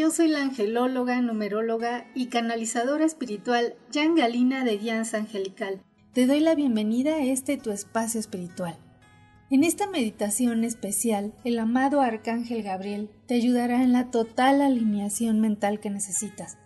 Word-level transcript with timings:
Yo 0.00 0.10
soy 0.10 0.28
la 0.28 0.40
angelóloga, 0.40 1.20
numeróloga 1.20 2.06
y 2.14 2.28
canalizadora 2.28 3.04
espiritual 3.04 3.74
Jan 3.92 4.14
Galina 4.14 4.64
de 4.64 4.78
Guianza 4.78 5.18
Angelical. 5.18 5.82
Te 6.14 6.26
doy 6.26 6.40
la 6.40 6.54
bienvenida 6.54 7.16
a 7.16 7.22
este 7.22 7.58
tu 7.58 7.70
espacio 7.70 8.18
espiritual. 8.18 8.78
En 9.50 9.62
esta 9.62 9.86
meditación 9.86 10.64
especial, 10.64 11.34
el 11.44 11.58
amado 11.58 12.00
Arcángel 12.00 12.62
Gabriel 12.62 13.10
te 13.26 13.34
ayudará 13.34 13.82
en 13.82 13.92
la 13.92 14.10
total 14.10 14.62
alineación 14.62 15.38
mental 15.38 15.80
que 15.80 15.90
necesitas. 15.90 16.56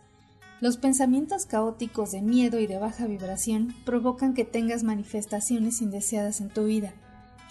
Los 0.60 0.76
pensamientos 0.76 1.44
caóticos 1.44 2.12
de 2.12 2.22
miedo 2.22 2.60
y 2.60 2.68
de 2.68 2.78
baja 2.78 3.08
vibración 3.08 3.74
provocan 3.84 4.34
que 4.34 4.44
tengas 4.44 4.84
manifestaciones 4.84 5.82
indeseadas 5.82 6.40
en 6.40 6.50
tu 6.50 6.66
vida 6.66 6.94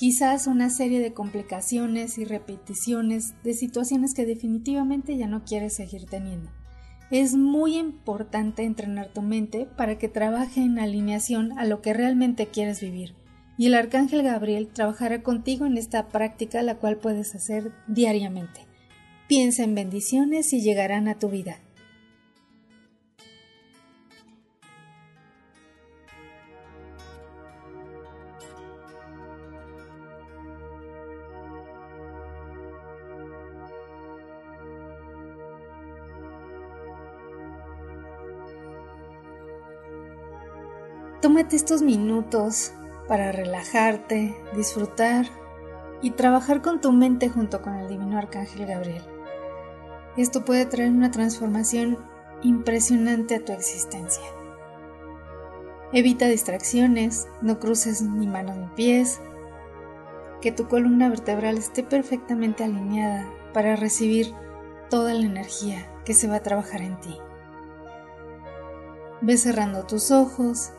quizás 0.03 0.48
una 0.48 0.70
serie 0.70 0.99
de 0.99 1.13
complicaciones 1.13 2.17
y 2.17 2.25
repeticiones 2.25 3.35
de 3.41 3.53
situaciones 3.53 4.13
que 4.13 4.25
definitivamente 4.25 5.16
ya 5.16 5.27
no 5.27 5.45
quieres 5.45 5.77
seguir 5.77 6.07
teniendo. 6.07 6.52
Es 7.09 7.35
muy 7.35 7.77
importante 7.77 8.63
entrenar 8.63 9.13
tu 9.13 9.22
mente 9.22 9.66
para 9.78 9.97
que 9.97 10.09
trabaje 10.09 10.59
en 10.59 10.78
alineación 10.78 11.58
a 11.58 11.63
lo 11.63 11.81
que 11.81 11.94
realmente 11.94 12.47
quieres 12.47 12.81
vivir. 12.81 13.16
Y 13.58 13.67
el 13.67 13.75
Arcángel 13.75 14.23
Gabriel 14.23 14.67
trabajará 14.67 15.23
contigo 15.23 15.66
en 15.66 15.78
esta 15.78 16.09
práctica 16.09 16.61
la 16.63 16.75
cual 16.75 16.97
puedes 16.97 17.33
hacer 17.33 17.72
diariamente. 17.88 18.67
Piensa 19.30 19.63
en 19.63 19.73
bendiciones 19.73 20.52
y 20.52 20.59
llegarán 20.59 21.08
a 21.08 21.17
tu 21.17 21.30
vida. 21.30 21.61
Tómate 41.23 41.55
estos 41.55 41.81
minutos 41.81 42.73
para 43.07 43.31
relajarte, 43.31 44.35
disfrutar 44.57 45.25
y 46.02 46.11
trabajar 46.11 46.61
con 46.61 46.81
tu 46.81 46.91
mente 46.91 47.29
junto 47.29 47.61
con 47.61 47.75
el 47.75 47.88
Divino 47.88 48.17
Arcángel 48.17 48.66
Gabriel. 48.66 49.02
Esto 50.17 50.44
puede 50.44 50.66
traer 50.66 50.91
una 50.91 51.11
transformación 51.11 51.97
impresionante 52.41 53.35
a 53.35 53.45
tu 53.45 53.53
existencia. 53.53 54.25
Evita 55.94 56.27
distracciones, 56.27 57.25
no 57.41 57.57
cruces 57.57 58.01
ni 58.01 58.27
manos 58.27 58.57
ni 58.57 58.67
pies, 58.75 59.21
que 60.41 60.51
tu 60.51 60.67
columna 60.67 61.07
vertebral 61.07 61.57
esté 61.57 61.83
perfectamente 61.83 62.66
alineada 62.66 63.31
para 63.53 63.77
recibir 63.77 64.33
toda 64.89 65.13
la 65.13 65.25
energía 65.25 65.89
que 66.03 66.16
se 66.16 66.27
va 66.27 66.35
a 66.35 66.44
trabajar 66.44 66.81
en 66.81 66.99
ti. 66.99 67.17
Ve 69.21 69.38
cerrando 69.38 69.85
tus 69.85 70.11
ojos 70.11 70.73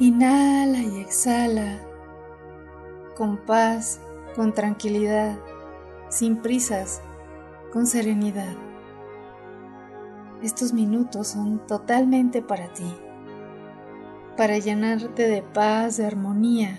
Inhala 0.00 0.78
y 0.78 1.00
exhala 1.00 1.78
con 3.16 3.36
paz, 3.36 4.00
con 4.34 4.52
tranquilidad, 4.52 5.38
sin 6.08 6.38
prisas, 6.38 7.00
con 7.72 7.86
serenidad. 7.86 8.56
Estos 10.42 10.72
minutos 10.72 11.28
son 11.28 11.64
totalmente 11.68 12.42
para 12.42 12.72
ti, 12.72 12.92
para 14.36 14.58
llenarte 14.58 15.28
de 15.28 15.42
paz, 15.42 15.98
de 15.98 16.06
armonía, 16.06 16.76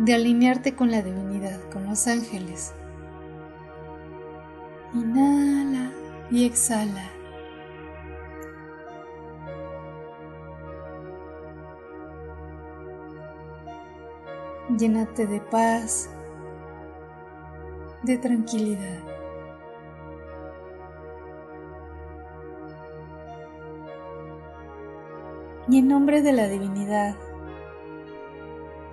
de 0.00 0.14
alinearte 0.14 0.74
con 0.74 0.90
la 0.90 1.00
divinidad, 1.00 1.60
con 1.70 1.86
los 1.86 2.08
ángeles. 2.08 2.74
Inhala 4.92 5.92
y 6.32 6.44
exhala. 6.44 7.13
Llénate 14.70 15.26
de 15.26 15.42
paz, 15.42 16.08
de 18.02 18.16
tranquilidad. 18.16 18.98
Y 25.68 25.78
en 25.78 25.88
nombre 25.88 26.22
de 26.22 26.32
la 26.32 26.48
divinidad, 26.48 27.14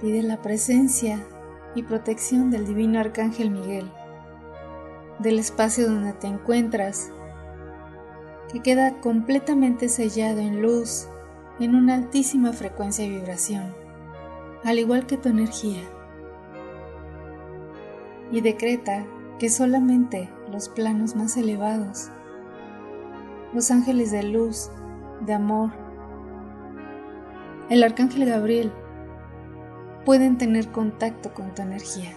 pide 0.01 0.21
la 0.23 0.41
presencia 0.41 1.25
y 1.73 1.83
protección 1.83 2.51
del 2.51 2.67
divino 2.67 2.99
arcángel 2.99 3.49
Miguel, 3.49 3.89
del 5.19 5.39
espacio 5.39 5.87
donde 5.87 6.11
te 6.11 6.27
encuentras, 6.27 7.13
que 8.51 8.59
queda 8.59 8.99
completamente 8.99 9.87
sellado 9.87 10.41
en 10.41 10.61
luz, 10.61 11.07
en 11.61 11.75
una 11.75 11.95
altísima 11.95 12.51
frecuencia 12.51 13.05
y 13.05 13.09
vibración 13.09 13.80
al 14.63 14.79
igual 14.79 15.05
que 15.05 15.17
tu 15.17 15.29
energía. 15.29 15.81
Y 18.31 18.41
decreta 18.41 19.05
que 19.39 19.49
solamente 19.49 20.29
los 20.51 20.69
planos 20.69 21.15
más 21.15 21.35
elevados, 21.35 22.09
los 23.53 23.71
ángeles 23.71 24.11
de 24.11 24.23
luz, 24.23 24.69
de 25.21 25.33
amor, 25.33 25.71
el 27.69 27.83
arcángel 27.83 28.25
Gabriel, 28.25 28.71
pueden 30.05 30.37
tener 30.37 30.71
contacto 30.71 31.33
con 31.33 31.53
tu 31.53 31.61
energía. 31.61 32.13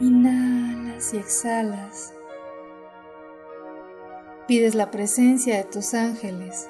Inhalas 0.00 1.14
y 1.14 1.16
exhalas. 1.16 2.14
Pides 4.46 4.74
la 4.74 4.90
presencia 4.90 5.56
de 5.56 5.64
tus 5.64 5.94
ángeles 5.94 6.68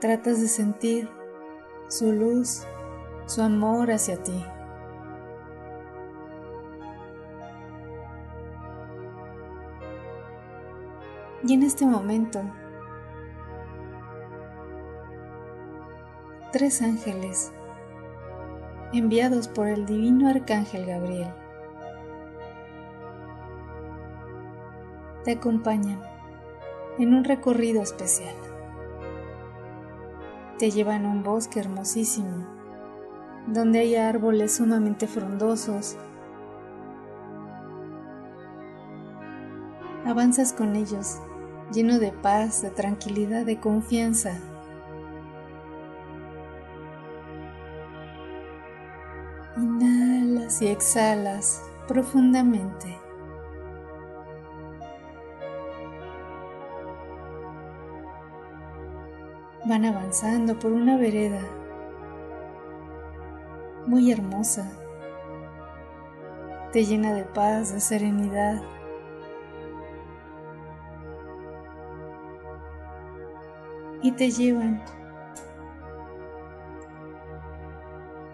tratas 0.00 0.40
de 0.40 0.48
sentir 0.48 1.08
su 1.88 2.12
luz, 2.12 2.64
su 3.26 3.42
amor 3.42 3.90
hacia 3.90 4.22
ti. 4.22 4.44
Y 11.44 11.54
en 11.54 11.62
este 11.62 11.86
momento, 11.86 12.42
tres 16.52 16.82
ángeles 16.82 17.52
enviados 18.92 19.48
por 19.48 19.68
el 19.68 19.86
divino 19.86 20.28
arcángel 20.28 20.86
Gabriel 20.86 21.32
te 25.24 25.32
acompañan 25.32 26.02
en 26.98 27.14
un 27.14 27.24
recorrido 27.24 27.82
especial 27.82 28.34
te 30.58 30.72
llevan 30.72 31.06
a 31.06 31.10
un 31.10 31.22
bosque 31.22 31.60
hermosísimo, 31.60 32.44
donde 33.46 33.78
hay 33.78 33.94
árboles 33.94 34.56
sumamente 34.56 35.06
frondosos. 35.06 35.96
Avanzas 40.04 40.52
con 40.52 40.74
ellos, 40.74 41.18
lleno 41.72 41.98
de 41.98 42.10
paz, 42.10 42.62
de 42.62 42.70
tranquilidad, 42.70 43.46
de 43.46 43.60
confianza. 43.60 44.36
Inhalas 49.56 50.60
y 50.60 50.66
exhalas 50.66 51.62
profundamente. 51.86 53.07
Van 59.68 59.84
avanzando 59.84 60.58
por 60.58 60.72
una 60.72 60.96
vereda 60.96 61.42
muy 63.86 64.10
hermosa. 64.10 64.70
Te 66.72 66.84
llena 66.84 67.12
de 67.12 67.24
paz, 67.24 67.74
de 67.74 67.80
serenidad. 67.80 68.62
Y 74.00 74.12
te 74.12 74.30
llevan 74.30 74.82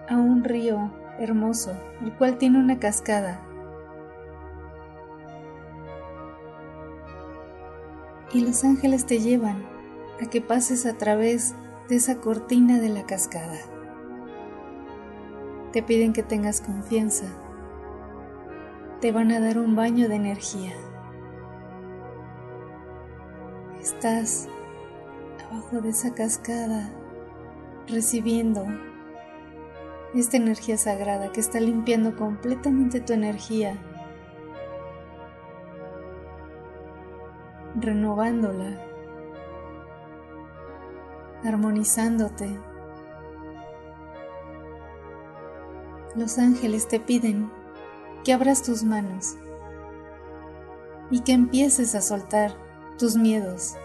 a 0.08 0.16
un 0.16 0.44
río 0.44 0.92
hermoso, 1.18 1.72
el 2.02 2.12
cual 2.12 2.38
tiene 2.38 2.58
una 2.58 2.78
cascada. 2.78 3.40
Y 8.32 8.40
los 8.44 8.62
ángeles 8.62 9.06
te 9.06 9.18
llevan 9.20 9.73
que 10.26 10.40
pases 10.40 10.86
a 10.86 10.96
través 10.96 11.54
de 11.88 11.96
esa 11.96 12.20
cortina 12.20 12.78
de 12.80 12.88
la 12.88 13.04
cascada. 13.04 13.58
Te 15.72 15.82
piden 15.82 16.12
que 16.12 16.22
tengas 16.22 16.60
confianza. 16.60 17.26
Te 19.00 19.12
van 19.12 19.32
a 19.32 19.40
dar 19.40 19.58
un 19.58 19.74
baño 19.74 20.08
de 20.08 20.14
energía. 20.14 20.72
Estás 23.82 24.48
abajo 25.50 25.80
de 25.80 25.90
esa 25.90 26.14
cascada 26.14 26.90
recibiendo 27.86 28.64
esta 30.14 30.36
energía 30.36 30.78
sagrada 30.78 31.32
que 31.32 31.40
está 31.40 31.58
limpiando 31.60 32.16
completamente 32.16 33.00
tu 33.00 33.12
energía, 33.12 33.76
renovándola, 37.74 38.93
armonizándote. 41.44 42.58
Los 46.16 46.38
ángeles 46.38 46.88
te 46.88 47.00
piden 47.00 47.50
que 48.24 48.32
abras 48.32 48.62
tus 48.62 48.82
manos 48.82 49.36
y 51.10 51.20
que 51.20 51.32
empieces 51.32 51.94
a 51.94 52.00
soltar 52.00 52.52
tus 52.98 53.16
miedos, 53.16 53.76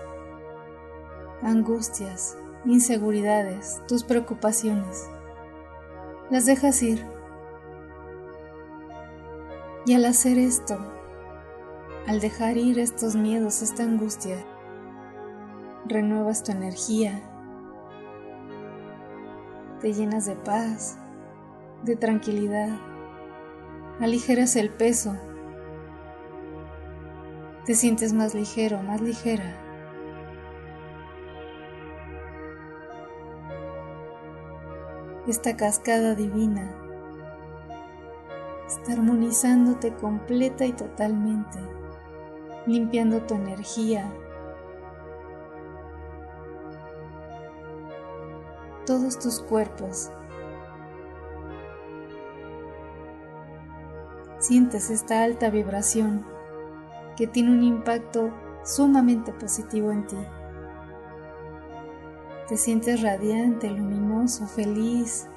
angustias, 1.42 2.38
inseguridades, 2.66 3.82
tus 3.88 4.04
preocupaciones 4.04 5.10
las 6.30 6.46
dejas 6.46 6.82
ir. 6.84 7.06
Y 9.86 9.94
al 9.94 10.06
hacer 10.06 10.38
esto, 10.38 10.78
al 12.06 12.20
dejar 12.20 12.58
ir 12.58 12.80
estos 12.80 13.16
miedos, 13.16 13.62
esta 13.62 13.84
angustia, 13.84 14.38
renuevas 15.88 16.44
tu 16.44 16.52
energía, 16.52 17.20
te 19.80 19.94
llenas 19.94 20.26
de 20.26 20.36
paz, 20.36 20.98
de 21.84 21.96
tranquilidad, 21.96 22.70
aligeras 24.00 24.56
el 24.56 24.70
peso, 24.70 25.16
te 27.66 27.76
sientes 27.76 28.14
más 28.14 28.34
ligero, 28.34 28.82
más 28.82 29.02
ligera. 29.02 29.66
esta 35.30 35.56
cascada 35.56 36.16
divina 36.16 36.72
está 38.68 38.94
armonizándote 38.94 39.94
completa 39.94 40.66
y 40.66 40.74
totalmente, 40.74 41.60
limpiando 42.66 43.22
tu 43.22 43.36
energía, 43.36 44.12
todos 48.90 49.20
tus 49.20 49.40
cuerpos. 49.42 50.10
Sientes 54.40 54.90
esta 54.90 55.22
alta 55.22 55.52
vibración 55.52 56.26
que 57.16 57.28
tiene 57.28 57.52
un 57.52 57.62
impacto 57.62 58.32
sumamente 58.64 59.32
positivo 59.32 59.92
en 59.92 60.08
ti. 60.08 60.18
Te 62.48 62.58
sientes 62.58 63.04
radiante, 63.04 63.70
luminoso, 63.70 64.48
feliz. 64.48 65.30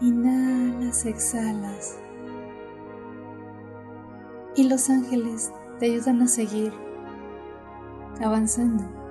Inhalas, 0.00 1.06
exhalas. 1.06 2.00
Y 4.56 4.68
los 4.68 4.90
ángeles 4.90 5.52
te 5.78 5.86
ayudan 5.86 6.22
a 6.22 6.26
seguir 6.26 6.72
avanzando. 8.20 9.05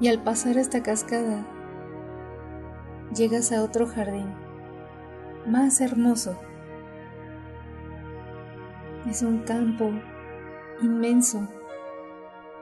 Y 0.00 0.08
al 0.08 0.22
pasar 0.22 0.56
esta 0.56 0.82
cascada, 0.82 1.44
llegas 3.14 3.52
a 3.52 3.62
otro 3.62 3.86
jardín 3.86 4.32
más 5.46 5.80
hermoso. 5.80 6.38
Es 9.08 9.22
un 9.22 9.38
campo 9.40 9.90
inmenso 10.82 11.48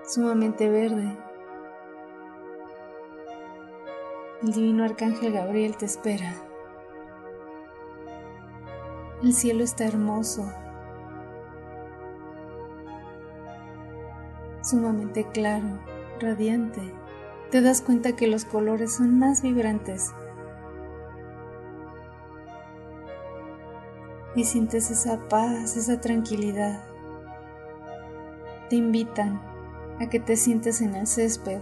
sumamente 0.07 0.71
verde. 0.71 1.17
El 4.43 4.53
divino 4.53 4.85
arcángel 4.85 5.33
Gabriel 5.33 5.77
te 5.77 5.87
espera. 5.87 6.33
El 9.23 9.33
cielo 9.33 9.65
está 9.65 9.87
hermoso, 9.87 10.53
sumamente 14.63 15.27
claro, 15.33 15.81
radiante. 16.21 17.06
Te 17.51 17.61
das 17.61 17.81
cuenta 17.81 18.17
que 18.17 18.27
los 18.27 18.45
colores 18.45 18.97
son 18.97 19.19
más 19.19 19.41
vibrantes. 19.41 20.13
Y 24.35 24.45
sientes 24.45 24.91
esa 24.91 25.29
paz, 25.29 25.77
esa 25.77 26.01
tranquilidad. 26.01 26.85
Te 28.69 28.77
invitan 28.77 29.41
a 30.01 30.09
que 30.09 30.19
te 30.19 30.37
sientes 30.37 30.81
en 30.81 30.97
el 30.97 31.07
césped 31.07 31.61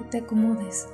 y 0.00 0.04
te 0.04 0.18
acomodes. 0.18 0.86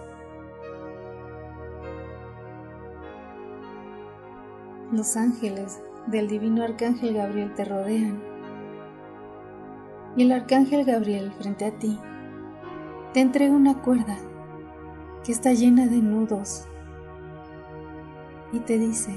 Los 4.92 5.16
ángeles 5.16 5.82
del 6.06 6.28
divino 6.28 6.62
arcángel 6.62 7.14
Gabriel 7.14 7.54
te 7.54 7.64
rodean 7.64 8.22
y 10.16 10.25
el 10.25 10.32
arcángel 10.32 10.84
Gabriel 10.84 11.32
frente 11.32 11.64
a 11.64 11.72
ti 11.72 11.98
te 13.12 13.20
entrega 13.20 13.53
una 13.53 13.82
cuerda 13.82 14.17
que 15.23 15.32
está 15.32 15.53
llena 15.53 15.87
de 15.87 15.99
nudos 15.99 16.67
y 18.53 18.61
te 18.61 18.79
dice 18.79 19.12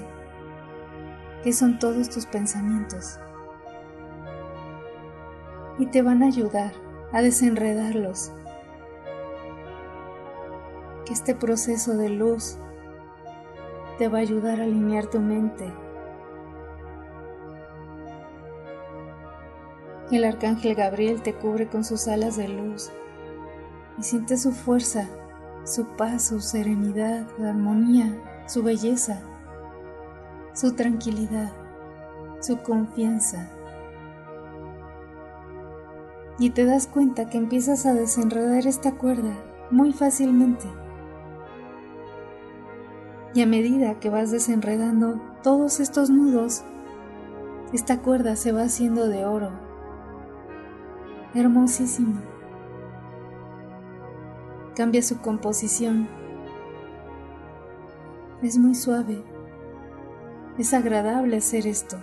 que 1.44 1.54
son 1.54 1.80
todos 1.80 2.10
tus 2.10 2.26
pensamientos 2.26 3.20
y 5.78 5.86
te 5.86 6.02
van 6.02 6.24
a 6.24 6.28
ayudar 6.28 6.74
a 7.14 7.22
desenredarlos. 7.22 8.34
Que 11.06 11.14
este 11.14 11.34
proceso 11.34 11.96
de 11.96 12.10
luz 12.10 12.58
te 13.98 14.10
va 14.10 14.18
a 14.18 14.22
ayudar 14.22 14.60
a 14.60 14.64
alinear 14.64 15.06
tu 15.06 15.20
mente. 15.20 15.72
El 20.12 20.26
arcángel 20.26 20.76
Gabriel 20.76 21.22
te 21.22 21.34
cubre 21.34 21.68
con 21.68 21.86
sus 21.86 22.08
alas 22.08 22.36
de 22.36 22.50
luz 22.50 22.92
y 23.98 24.04
siente 24.04 24.38
su 24.38 24.52
fuerza, 24.52 25.08
su 25.64 25.86
paz, 25.96 26.28
su 26.28 26.40
serenidad, 26.42 27.28
su 27.36 27.46
armonía, 27.46 28.16
su 28.48 28.64
belleza, 28.64 29.22
su 30.54 30.74
tranquilidad, 30.74 31.52
su 32.40 32.62
confianza 32.62 33.50
y 36.38 36.50
te 36.50 36.66
das 36.66 36.88
cuenta 36.88 37.30
que 37.30 37.38
empiezas 37.38 37.86
a 37.86 37.94
desenredar 37.94 38.68
esta 38.68 38.94
cuerda 38.94 39.34
muy 39.72 39.94
fácilmente. 39.94 40.66
Y 43.34 43.42
a 43.42 43.48
medida 43.48 44.00
que 44.00 44.10
vas 44.10 44.32
desenredando 44.32 45.22
todos 45.44 45.80
estos 45.80 46.10
nudos, 46.10 46.64
esta 47.74 48.02
cuerda 48.02 48.36
se 48.36 48.52
va 48.52 48.64
haciendo 48.64 49.08
de 49.08 49.26
oro. 49.26 49.52
Hermosísima. 51.34 52.22
Cambia 54.76 55.02
su 55.02 55.22
composición. 55.22 56.08
Es 58.42 58.58
muy 58.58 58.76
suave. 58.76 59.24
Es 60.58 60.74
agradable 60.74 61.38
hacer 61.38 61.68
esto. 61.68 61.98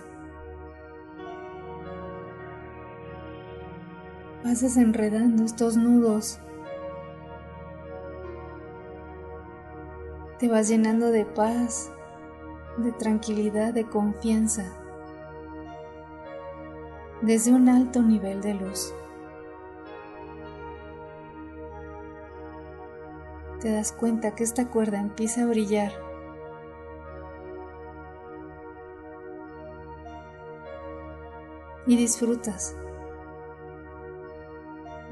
vas 4.43 4.61
desenredando 4.61 5.45
estos 5.45 5.77
nudos. 5.77 6.39
Te 10.37 10.47
vas 10.49 10.67
llenando 10.67 11.11
de 11.11 11.25
paz, 11.25 11.91
de 12.77 12.91
tranquilidad, 12.91 13.73
de 13.73 13.85
confianza, 13.85 14.65
desde 17.21 17.53
un 17.53 17.69
alto 17.69 18.01
nivel 18.01 18.41
de 18.41 18.53
luz. 18.55 18.93
Te 23.63 23.71
das 23.71 23.93
cuenta 23.93 24.35
que 24.35 24.43
esta 24.43 24.67
cuerda 24.67 24.99
empieza 24.99 25.43
a 25.43 25.45
brillar. 25.45 25.93
Y 31.87 31.95
disfrutas 31.95 32.75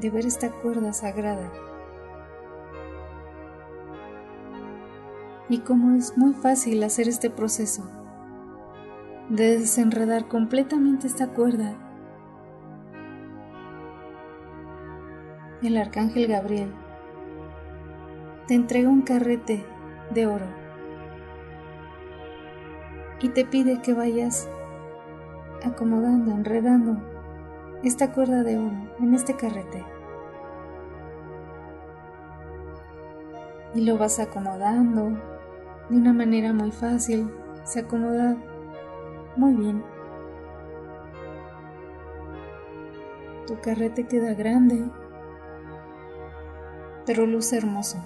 de 0.02 0.10
ver 0.10 0.26
esta 0.26 0.52
cuerda 0.52 0.92
sagrada. 0.92 1.50
y 5.48 5.60
cómo 5.60 5.96
es 5.96 6.18
muy 6.18 6.34
fácil 6.34 6.82
hacer 6.82 7.10
este 7.10 7.30
proceso 7.30 7.84
de 9.28 9.60
desenredar 9.60 10.30
completamente 10.30 11.08
esta 11.08 11.28
cuerda. 11.28 11.76
El 15.62 15.76
arcángel 15.76 16.28
Gabriel 16.28 16.74
te 18.52 18.56
entrega 18.56 18.90
un 18.90 19.04
carrete 19.04 19.66
de 20.14 20.28
oro 20.28 20.46
y 23.22 23.30
te 23.30 23.46
pide 23.46 23.82
que 23.82 23.94
vayas 23.94 24.50
acomodando, 25.64 26.32
enredando 26.32 26.98
esta 27.82 28.12
cuerda 28.12 28.44
de 28.44 28.58
oro 28.58 28.76
en 29.00 29.14
este 29.14 29.38
carrete. 29.38 29.86
Y 33.74 33.86
lo 33.86 33.98
vas 33.98 34.20
acomodando 34.20 35.12
de 35.90 35.96
una 35.96 36.12
manera 36.12 36.52
muy 36.52 36.72
fácil, 36.72 37.32
se 37.64 37.80
acomoda 37.80 38.36
muy 39.38 39.54
bien. 39.54 39.82
Tu 43.48 43.58
carrete 43.62 44.08
queda 44.08 44.34
grande, 44.34 44.84
pero 47.06 47.26
luce 47.26 47.58
hermoso. 47.58 48.04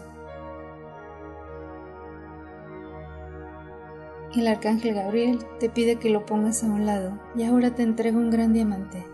El 4.35 4.47
arcángel 4.47 4.93
Gabriel 4.95 5.39
te 5.61 5.69
pide 5.69 5.95
que 5.95 6.09
lo 6.09 6.25
pongas 6.25 6.61
a 6.61 6.67
un 6.67 6.85
lado 6.85 7.17
y 7.37 7.43
ahora 7.43 7.73
te 7.73 7.83
entrega 7.83 8.17
un 8.17 8.29
gran 8.29 8.51
diamante. 8.51 9.05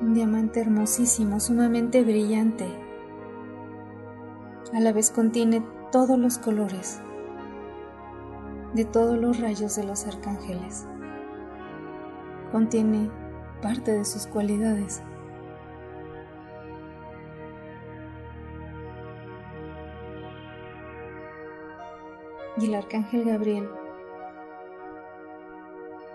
Un 0.00 0.14
diamante 0.14 0.60
hermosísimo, 0.60 1.40
sumamente 1.40 2.04
brillante. 2.04 2.66
A 4.72 4.78
la 4.78 4.92
vez 4.92 5.10
contiene 5.10 5.64
todos 5.90 6.16
los 6.16 6.38
colores 6.38 7.00
de 8.74 8.84
todos 8.84 9.18
los 9.18 9.40
rayos 9.40 9.74
de 9.74 9.84
los 9.84 10.06
arcángeles. 10.06 10.86
Contiene 12.52 13.10
parte 13.62 13.90
de 13.90 14.04
sus 14.04 14.28
cualidades. 14.28 15.02
Y 22.58 22.66
el 22.66 22.74
arcángel 22.74 23.24
Gabriel 23.24 23.68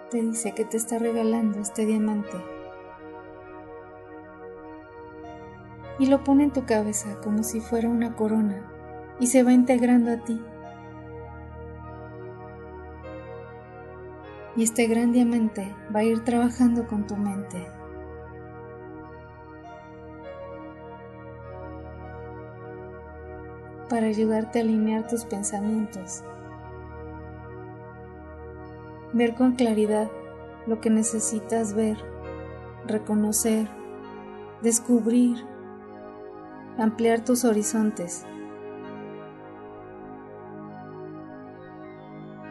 te 0.10 0.22
dice 0.22 0.54
que 0.54 0.66
te 0.66 0.76
está 0.76 1.00
regalando 1.00 1.60
este 1.60 1.86
diamante. 1.86 2.38
Y 6.00 6.08
lo 6.08 6.24
pone 6.24 6.44
en 6.44 6.52
tu 6.52 6.66
cabeza 6.66 7.22
como 7.22 7.44
si 7.44 7.62
fuera 7.62 7.88
una 7.88 8.16
corona 8.16 8.70
y 9.20 9.28
se 9.28 9.44
va 9.44 9.54
integrando 9.54 10.12
a 10.12 10.18
ti. 10.18 10.42
Y 14.56 14.64
este 14.64 14.88
gran 14.88 15.12
diamante 15.14 15.74
va 15.96 16.02
a 16.02 16.04
ir 16.04 16.24
trabajando 16.24 16.88
con 16.88 17.08
tu 17.08 17.16
mente. 17.16 17.81
Para 23.92 24.08
ayudarte 24.08 24.60
a 24.60 24.62
alinear 24.62 25.06
tus 25.06 25.26
pensamientos, 25.26 26.24
ver 29.12 29.36
con 29.36 29.56
claridad 29.56 30.10
lo 30.66 30.80
que 30.80 30.90
necesitas 30.90 31.74
ver, 31.74 31.98
reconocer, 32.88 33.68
descubrir, 34.62 35.46
ampliar 36.78 37.26
tus 37.26 37.44
horizontes. 37.44 38.26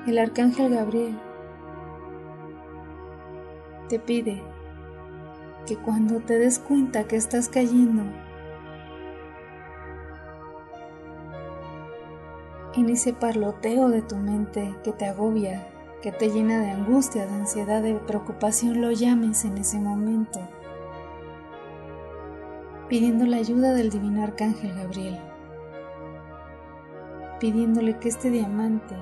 El 0.06 0.18
arcángel 0.18 0.74
Gabriel 0.74 1.18
te 3.88 3.98
pide 3.98 4.42
que 5.66 5.78
cuando 5.78 6.20
te 6.20 6.38
des 6.38 6.58
cuenta 6.58 7.04
que 7.04 7.16
estás 7.16 7.48
cayendo 7.48 8.02
en 12.74 12.88
ese 12.88 13.12
parloteo 13.12 13.88
de 13.88 14.02
tu 14.02 14.16
mente 14.16 14.74
que 14.84 14.92
te 14.92 15.06
agobia, 15.06 15.66
que 16.02 16.12
te 16.12 16.30
llena 16.30 16.60
de 16.60 16.70
angustia, 16.70 17.26
de 17.26 17.32
ansiedad, 17.32 17.82
de 17.82 17.94
preocupación, 17.94 18.80
lo 18.80 18.90
llames 18.90 19.44
en 19.44 19.58
ese 19.58 19.78
momento, 19.78 20.40
pidiendo 22.88 23.26
la 23.26 23.36
ayuda 23.36 23.72
del 23.72 23.90
divino 23.90 24.22
arcángel 24.22 24.74
Gabriel, 24.74 25.18
pidiéndole 27.38 27.98
que 27.98 28.08
este 28.08 28.30
diamante, 28.30 28.96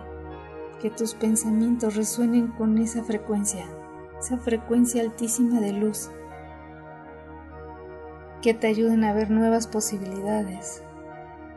que 0.81 0.91
tus 0.91 1.15
pensamientos 1.15 1.97
resuenen 1.97 2.49
con 2.49 2.79
esa 2.79 3.03
frecuencia 3.03 3.67
esa 4.19 4.37
frecuencia 4.37 5.03
altísima 5.03 5.61
de 5.61 5.73
luz 5.73 6.11
que 8.43 8.55
te 8.55 8.67
ayuden 8.67 9.05
a 9.05 9.13
ver 9.13 9.31
nuevas 9.31 9.67
posibilidades, 9.67 10.83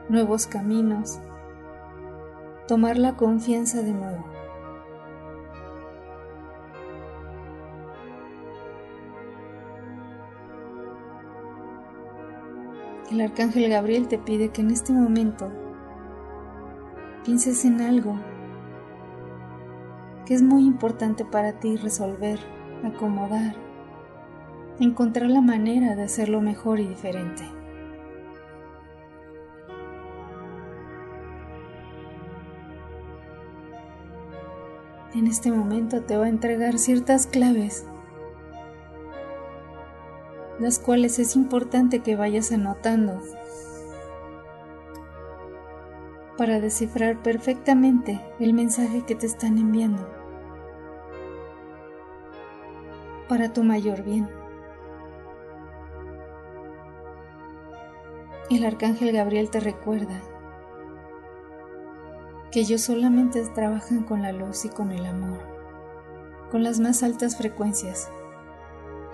nuevos 0.10 0.48
caminos, 0.48 1.20
tomar 2.72 2.98
la 2.98 3.18
confianza 3.18 3.82
de 3.82 3.92
nuevo. 3.92 4.24
El 13.12 13.20
arcángel 13.20 13.70
Gabriel 13.70 14.08
te 14.08 14.18
pide 14.18 14.52
que 14.54 14.62
en 14.62 14.72
este 14.72 14.94
momento 14.94 15.52
pienses 17.26 17.66
en 17.66 17.82
algo 17.82 18.16
que 20.26 20.34
es 20.34 20.42
muy 20.42 20.64
importante 20.64 21.26
para 21.26 21.60
ti 21.60 21.76
resolver, 21.76 22.40
acomodar, 22.86 23.54
encontrar 24.80 25.30
la 25.30 25.42
manera 25.42 25.98
de 25.98 26.04
hacerlo 26.04 26.40
mejor 26.40 26.80
y 26.80 26.88
diferente. 26.88 27.44
En 35.14 35.28
este 35.28 35.52
momento 35.52 36.02
te 36.02 36.16
va 36.16 36.26
a 36.26 36.30
entregar 36.30 36.78
ciertas 36.80 37.28
claves, 37.28 37.86
las 40.58 40.80
cuales 40.80 41.20
es 41.20 41.36
importante 41.36 42.00
que 42.00 42.16
vayas 42.16 42.54
anotando 42.54 43.22
para 46.38 46.62
descifrar 46.62 47.22
perfectamente 47.22 48.22
el 48.40 48.54
mensaje 48.54 49.04
que 49.06 49.16
te 49.16 49.26
están 49.26 49.58
enviando 49.58 50.08
para 53.28 53.52
tu 53.52 53.64
mayor 53.64 54.04
bien. 54.04 54.30
El 58.50 58.64
arcángel 58.66 59.12
Gabriel 59.12 59.50
te 59.50 59.60
recuerda 59.60 60.22
que 62.52 62.60
ellos 62.60 62.82
solamente 62.82 63.42
trabajan 63.56 64.04
con 64.04 64.22
la 64.22 64.34
luz 64.34 64.66
y 64.66 64.70
con 64.70 64.92
el 64.92 65.06
amor, 65.06 65.40
con 66.52 66.64
las 66.64 66.80
más 66.80 67.02
altas 67.02 67.38
frecuencias, 67.38 68.12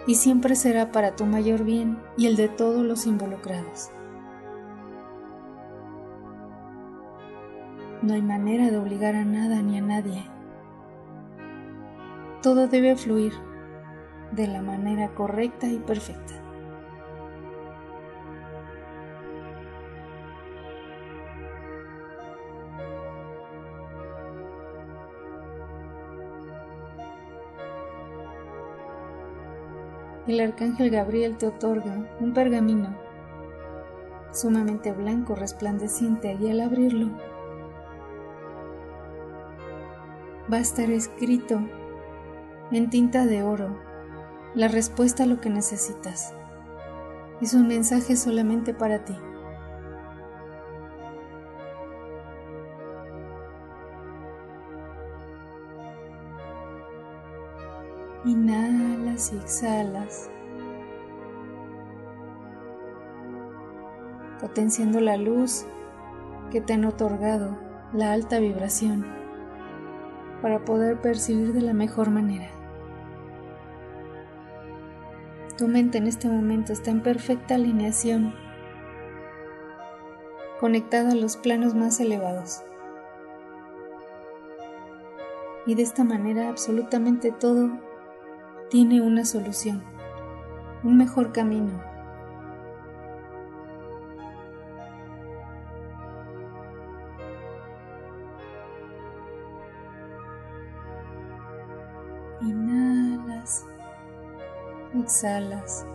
y 0.08 0.16
siempre 0.16 0.56
será 0.56 0.92
para 0.92 1.16
tu 1.16 1.26
mayor 1.26 1.64
bien 1.64 2.00
y 2.18 2.26
el 2.26 2.36
de 2.36 2.50
todos 2.50 2.84
los 2.84 3.06
involucrados. 3.06 3.92
No 8.02 8.14
hay 8.14 8.22
manera 8.22 8.72
de 8.72 8.78
obligar 8.78 9.16
a 9.16 9.26
nada 9.26 9.62
ni 9.62 9.78
a 9.78 9.82
nadie. 9.82 10.24
Todo 12.42 12.68
debe 12.68 12.96
fluir 12.96 13.34
de 14.32 14.48
la 14.48 14.62
manera 14.62 15.10
correcta 15.10 15.68
y 15.68 15.78
perfecta. 15.80 16.47
El 30.28 30.42
arcángel 30.42 30.90
Gabriel 30.90 31.38
te 31.38 31.48
otorga 31.48 32.06
un 32.20 32.34
pergamino 32.34 32.98
sumamente 34.32 34.92
blanco, 34.92 35.36
resplandeciente, 35.36 36.38
y 36.40 36.50
al 36.50 36.60
abrirlo 36.60 37.10
va 40.52 40.58
a 40.58 40.62
estar 40.62 40.90
escrito 40.92 41.62
en 42.72 42.90
tinta 42.90 43.26
de 43.26 43.44
oro 43.44 43.80
la 44.54 44.68
respuesta 44.68 45.24
a 45.24 45.28
lo 45.28 45.40
que 45.40 45.50
necesitas. 45.50 46.34
Es 47.42 47.54
un 47.54 47.68
mensaje 47.68 48.16
solamente 48.16 48.74
para 48.74 49.06
ti. 49.06 49.16
Inhalas 58.28 59.32
y 59.32 59.38
exhalas, 59.38 60.30
potenciando 64.42 65.00
la 65.00 65.16
luz 65.16 65.66
que 66.52 66.60
te 66.60 66.74
han 66.74 66.84
otorgado 66.84 67.58
la 67.94 68.12
alta 68.12 68.40
vibración 68.40 69.06
para 70.42 70.66
poder 70.66 71.00
percibir 71.00 71.54
de 71.54 71.62
la 71.62 71.72
mejor 71.72 72.10
manera. 72.10 72.50
Tu 75.58 75.70
mente 75.70 75.98
en 75.98 76.08
este 76.08 76.28
momento 76.28 76.74
está 76.74 76.92
en 76.92 77.02
perfecta 77.02 77.56
alineación, 77.56 78.36
conectada 80.60 81.14
a 81.14 81.16
los 81.16 81.38
planos 81.38 81.76
más 81.76 81.98
elevados. 82.02 82.62
Y 85.66 85.76
de 85.76 85.84
esta 85.84 86.04
manera 86.04 86.50
absolutamente 86.50 87.32
todo 87.32 87.87
tiene 88.70 89.02
una 89.02 89.26
solución, 89.26 89.84
un 90.84 90.98
mejor 90.98 91.32
camino 91.32 91.88
Inhalas, 102.42 103.66
exhalas. 104.94 105.86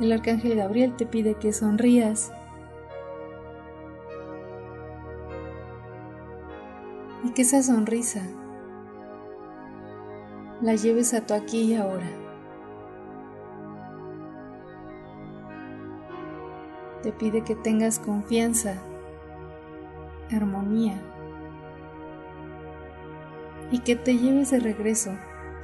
El 0.00 0.12
arcángel 0.12 0.56
Gabriel 0.56 0.94
te 0.96 1.06
pide 1.06 1.34
que 1.34 1.52
sonrías 1.52 2.32
que 7.38 7.42
esa 7.42 7.62
sonrisa 7.62 8.20
la 10.60 10.74
lleves 10.74 11.14
a 11.14 11.24
tu 11.24 11.34
aquí 11.34 11.72
y 11.72 11.76
ahora. 11.76 12.10
Te 17.00 17.12
pide 17.12 17.44
que 17.44 17.54
tengas 17.54 18.00
confianza, 18.00 18.74
armonía 20.32 21.00
y 23.70 23.82
que 23.82 23.94
te 23.94 24.18
lleves 24.18 24.50
de 24.50 24.58
regreso 24.58 25.12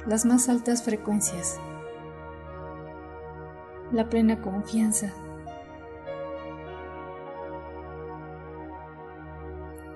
las 0.05 0.25
más 0.25 0.47
altas 0.47 0.81
frecuencias, 0.81 1.59
la 3.91 4.07
plena 4.07 4.41
confianza. 4.41 5.11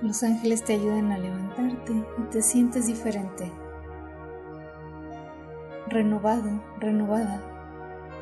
Los 0.01 0.23
ángeles 0.23 0.63
te 0.63 0.73
ayudan 0.73 1.11
a 1.11 1.17
levantarte 1.17 1.91
y 1.91 2.21
te 2.31 2.41
sientes 2.41 2.87
diferente, 2.87 3.51
renovado, 5.87 6.49
renovada, 6.79 7.41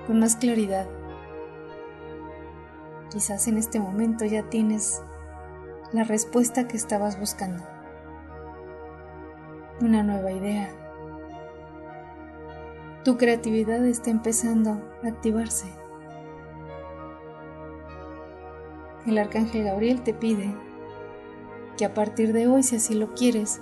con 0.08 0.20
más 0.20 0.38
claridad. 0.38 0.88
Quizás 3.12 3.48
en 3.48 3.58
este 3.58 3.80
momento 3.80 4.26
ya 4.26 4.50
tienes 4.50 5.04
la 5.94 6.04
respuesta 6.04 6.68
que 6.68 6.78
estabas 6.78 7.20
buscando 7.20 7.64
una 9.80 10.02
nueva 10.02 10.32
idea. 10.32 10.70
Tu 13.04 13.18
creatividad 13.18 13.86
está 13.86 14.10
empezando 14.10 14.82
a 15.04 15.08
activarse. 15.08 15.68
El 19.06 19.20
arcángel 19.20 19.64
Gabriel 19.64 20.02
te 20.02 20.16
pide 20.16 20.54
que 21.78 21.86
a 21.86 21.94
partir 21.94 22.34
de 22.34 22.48
hoy, 22.48 22.64
si 22.64 22.76
así 22.76 22.96
lo 22.96 23.14
quieres, 23.14 23.62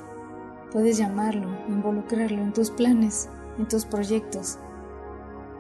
puedes 0.72 0.98
llamarlo, 0.98 1.50
involucrarlo 1.68 2.42
en 2.42 2.54
tus 2.54 2.72
planes, 2.72 3.30
en 3.58 3.68
tus 3.68 3.86
proyectos, 3.86 4.58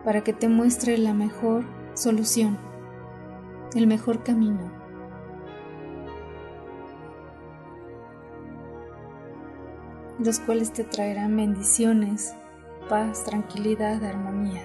para 0.03 0.23
que 0.23 0.33
te 0.33 0.49
muestre 0.49 0.97
la 0.97 1.13
mejor 1.13 1.65
solución, 1.93 2.57
el 3.75 3.87
mejor 3.87 4.23
camino 4.23 4.85
los 10.19 10.39
cuales 10.39 10.71
te 10.71 10.83
traerán 10.83 11.35
bendiciones, 11.35 12.33
paz, 12.89 13.25
tranquilidad, 13.25 14.03
armonía. 14.03 14.63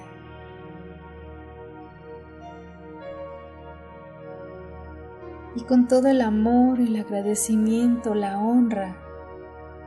Y 5.54 5.62
con 5.62 5.88
todo 5.88 6.08
el 6.08 6.20
amor, 6.20 6.78
el 6.80 6.96
agradecimiento, 6.96 8.14
la 8.14 8.38
honra, 8.38 8.96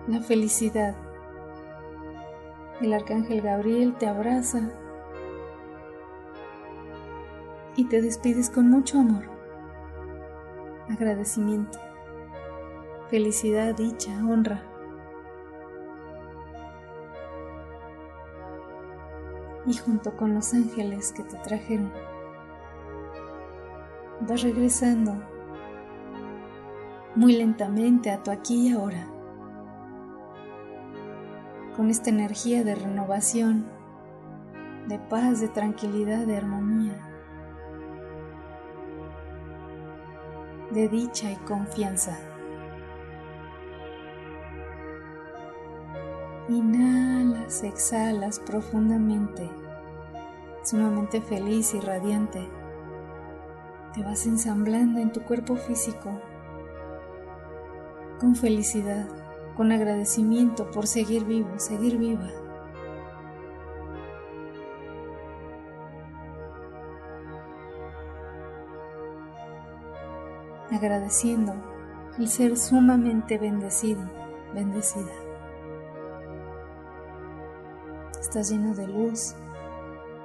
la 0.08 0.20
felicidad, 0.20 0.96
el 2.82 2.94
arcángel 2.94 3.42
Gabriel 3.42 3.96
te 3.98 4.08
abraza 4.08 4.70
y 7.76 7.86
te 7.86 8.02
despides 8.02 8.50
con 8.50 8.70
mucho 8.70 9.00
amor, 9.00 9.24
agradecimiento, 10.90 11.80
felicidad, 13.10 13.74
dicha, 13.76 14.12
honra. 14.26 14.74
y 19.66 19.74
junto 19.78 20.16
con 20.16 20.34
los 20.34 20.54
ángeles 20.54 21.12
que 21.14 21.24
te 21.24 21.38
trajeron, 21.38 21.92
vas 24.22 24.42
regresando 24.42 25.16
muy 27.16 27.34
lentamente 27.34 28.10
a 28.10 28.24
tu 28.24 28.32
aquí 28.32 28.70
y 28.70 28.74
ahora, 28.74 29.08
con 31.76 31.90
esta 31.90 32.10
energía 32.10 32.64
de 32.64 32.76
renovación, 32.76 33.66
de 34.88 34.98
paz, 34.98 35.40
de 35.40 35.48
tranquilidad, 35.48 36.26
de 36.26 36.38
armonía, 36.38 36.98
de 40.72 40.88
dicha 40.88 41.32
y 41.32 41.36
confianza. 41.36 42.18
Inhalas, 46.50 47.64
exhalas 47.64 48.40
profundamente, 48.40 49.50
sumamente 50.64 51.22
feliz 51.22 51.74
y 51.76 51.80
radiante. 51.80 52.50
Te 53.94 54.04
vas 54.04 54.26
ensamblando 54.26 55.00
en 55.00 55.12
tu 55.12 55.22
cuerpo 55.22 55.56
físico 55.56 56.20
con 58.24 58.38
felicidad, 58.38 59.06
con 59.58 59.74
agradecimiento 59.74 60.72
por 60.72 60.88
seguir 60.88 61.26
vivo, 61.26 61.60
seguir 61.60 61.98
viva. 61.98 62.30
Agradeciendo 70.72 71.54
el 72.18 72.30
ser 72.30 72.56
sumamente 72.56 73.38
bendecido, 73.38 74.10
bendecida. 74.54 75.12
Estás 78.22 78.52
lleno 78.52 78.74
de 78.74 78.88
luz, 78.88 79.36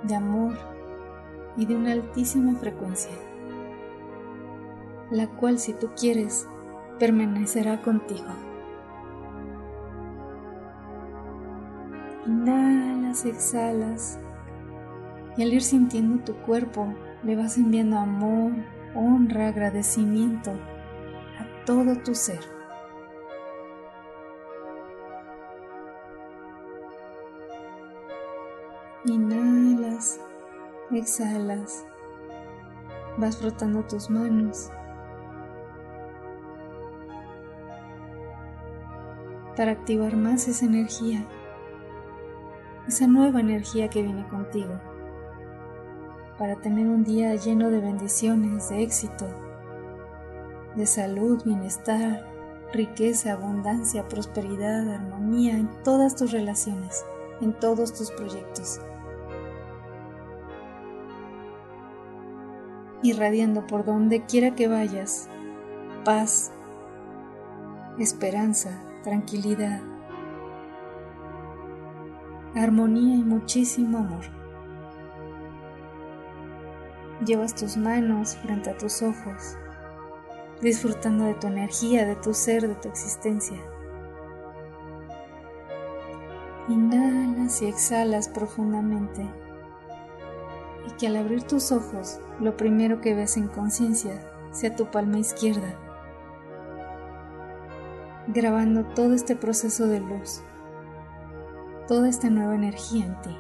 de 0.04 0.14
amor 0.14 0.56
y 1.56 1.66
de 1.66 1.74
una 1.74 1.94
altísima 1.94 2.54
frecuencia, 2.60 3.10
la 5.10 5.26
cual 5.26 5.58
si 5.58 5.72
tú 5.72 5.90
quieres 5.96 6.46
permanecerá 6.98 7.80
contigo. 7.80 8.26
Inhalas, 12.26 13.24
exhalas 13.24 14.18
y 15.36 15.42
al 15.42 15.52
ir 15.52 15.62
sintiendo 15.62 16.22
tu 16.24 16.34
cuerpo 16.42 16.92
le 17.22 17.36
vas 17.36 17.56
enviando 17.56 17.96
amor, 17.96 18.52
honra, 18.94 19.48
agradecimiento 19.48 20.50
a 20.50 21.64
todo 21.64 21.96
tu 21.96 22.14
ser. 22.14 22.40
Inhalas, 29.04 30.20
exhalas, 30.90 31.86
vas 33.16 33.38
frotando 33.38 33.82
tus 33.84 34.10
manos 34.10 34.70
para 39.58 39.72
activar 39.72 40.16
más 40.16 40.46
esa 40.46 40.66
energía, 40.66 41.26
esa 42.86 43.08
nueva 43.08 43.40
energía 43.40 43.90
que 43.90 44.02
viene 44.02 44.24
contigo, 44.28 44.80
para 46.38 46.54
tener 46.54 46.86
un 46.86 47.02
día 47.02 47.34
lleno 47.34 47.68
de 47.68 47.80
bendiciones, 47.80 48.68
de 48.68 48.84
éxito, 48.84 49.26
de 50.76 50.86
salud, 50.86 51.42
bienestar, 51.44 52.24
riqueza, 52.72 53.32
abundancia, 53.32 54.06
prosperidad, 54.06 54.88
armonía 54.94 55.54
en 55.54 55.68
todas 55.82 56.14
tus 56.14 56.30
relaciones, 56.30 57.04
en 57.40 57.52
todos 57.52 57.92
tus 57.92 58.12
proyectos. 58.12 58.80
irradiando 63.00 63.64
por 63.64 63.84
donde 63.84 64.24
quiera 64.24 64.56
que 64.56 64.66
vayas, 64.66 65.28
paz, 66.04 66.50
esperanza, 67.96 68.87
tranquilidad, 69.02 69.80
armonía 72.54 73.16
y 73.16 73.22
muchísimo 73.22 73.98
amor. 73.98 74.38
llevas 77.24 77.54
tus 77.54 77.76
manos 77.76 78.36
frente 78.36 78.70
a 78.70 78.76
tus 78.76 79.02
ojos, 79.02 79.56
disfrutando 80.60 81.24
de 81.24 81.34
tu 81.34 81.46
energía, 81.48 82.06
de 82.06 82.16
tu 82.16 82.34
ser, 82.34 82.68
de 82.68 82.74
tu 82.74 82.88
existencia. 82.88 83.58
Inhalas 86.68 87.62
y 87.62 87.66
exhalas 87.66 88.28
profundamente 88.28 89.26
y 90.86 90.90
que 90.92 91.06
al 91.06 91.16
abrir 91.16 91.42
tus 91.42 91.72
ojos 91.72 92.20
lo 92.40 92.56
primero 92.56 93.00
que 93.00 93.14
ves 93.14 93.36
en 93.36 93.48
conciencia 93.48 94.20
sea 94.52 94.76
tu 94.76 94.90
palma 94.90 95.18
izquierda, 95.18 95.78
grabando 98.28 98.84
todo 98.84 99.14
este 99.14 99.36
proceso 99.36 99.86
de 99.86 100.00
luz, 100.00 100.42
toda 101.86 102.08
esta 102.08 102.28
nueva 102.28 102.54
energía 102.54 103.06
en 103.06 103.20
ti. 103.22 103.36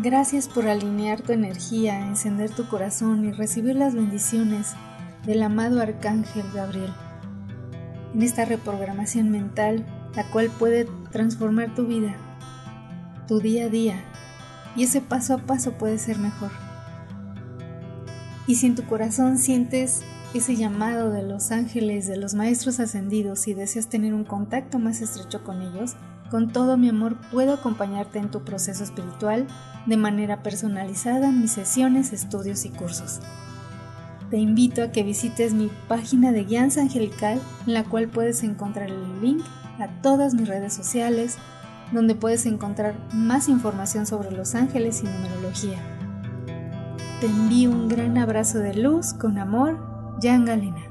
Gracias 0.00 0.48
por 0.48 0.68
alinear 0.68 1.20
tu 1.20 1.32
energía, 1.32 2.00
encender 2.06 2.50
tu 2.50 2.66
corazón 2.68 3.24
y 3.24 3.32
recibir 3.32 3.74
las 3.74 3.94
bendiciones 3.94 4.74
del 5.26 5.42
amado 5.42 5.82
Arcángel 5.82 6.46
Gabriel. 6.54 6.94
En 8.14 8.22
esta 8.22 8.44
reprogramación 8.44 9.30
mental, 9.30 9.84
la 10.14 10.30
cual 10.30 10.50
puede 10.50 10.88
transformar 11.10 11.74
tu 11.74 11.86
vida, 11.86 12.16
tu 13.26 13.40
día 13.40 13.66
a 13.66 13.68
día, 13.68 14.04
y 14.76 14.84
ese 14.84 15.00
paso 15.00 15.34
a 15.34 15.38
paso 15.38 15.72
puede 15.72 15.98
ser 15.98 16.18
mejor. 16.18 16.50
Y 18.46 18.54
si 18.54 18.66
en 18.66 18.74
tu 18.74 18.84
corazón 18.84 19.38
sientes 19.38 20.02
ese 20.34 20.56
llamado 20.56 21.10
de 21.10 21.22
los 21.22 21.50
ángeles, 21.50 22.06
de 22.06 22.16
los 22.16 22.34
maestros 22.34 22.80
ascendidos 22.80 23.48
y 23.48 23.54
deseas 23.54 23.88
tener 23.88 24.14
un 24.14 24.24
contacto 24.24 24.78
más 24.78 25.00
estrecho 25.00 25.42
con 25.42 25.62
ellos, 25.62 25.96
con 26.30 26.52
todo 26.52 26.76
mi 26.76 26.88
amor 26.88 27.16
puedo 27.30 27.54
acompañarte 27.54 28.18
en 28.18 28.30
tu 28.30 28.44
proceso 28.44 28.84
espiritual 28.84 29.46
de 29.86 29.96
manera 29.96 30.42
personalizada 30.42 31.28
en 31.28 31.40
mis 31.40 31.52
sesiones, 31.52 32.12
estudios 32.12 32.64
y 32.66 32.70
cursos. 32.70 33.20
Te 34.30 34.36
invito 34.36 34.82
a 34.82 34.92
que 34.92 35.02
visites 35.02 35.54
mi 35.54 35.70
página 35.88 36.32
de 36.32 36.44
Guianza 36.44 36.82
Angelical, 36.82 37.40
en 37.66 37.72
la 37.72 37.84
cual 37.84 38.08
puedes 38.08 38.42
encontrar 38.42 38.90
el 38.90 39.22
link 39.22 39.42
a 39.78 39.88
todas 40.02 40.34
mis 40.34 40.48
redes 40.48 40.72
sociales, 40.72 41.38
donde 41.92 42.14
puedes 42.14 42.46
encontrar 42.46 42.94
más 43.12 43.48
información 43.48 44.06
sobre 44.06 44.30
los 44.30 44.54
ángeles 44.54 45.02
y 45.02 45.06
numerología. 45.06 45.78
Te 47.20 47.26
envío 47.26 47.70
un 47.70 47.88
gran 47.88 48.18
abrazo 48.18 48.58
de 48.58 48.74
luz 48.74 49.12
con 49.12 49.38
amor, 49.38 49.78
Jan 50.22 50.44
Galena. 50.44 50.87